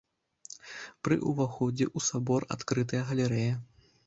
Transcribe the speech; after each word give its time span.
Пры 1.07 1.15
ўваходзе 1.31 1.85
ў 1.89 1.99
сабор 2.09 2.41
адкрытая 2.57 3.03
галерэя. 3.13 3.53